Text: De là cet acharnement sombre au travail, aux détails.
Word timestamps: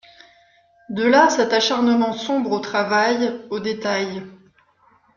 De 0.89 1.03
là 1.05 1.29
cet 1.29 1.53
acharnement 1.53 2.13
sombre 2.13 2.53
au 2.53 2.59
travail, 2.59 3.39
aux 3.51 3.59
détails. 3.59 4.23